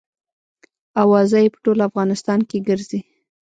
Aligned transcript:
اوازه 1.01 1.37
یې 1.43 1.49
په 1.53 1.59
ټول 1.65 1.77
افغانستان 1.89 2.39
کې 2.49 2.57
ګرزي. 2.67 2.99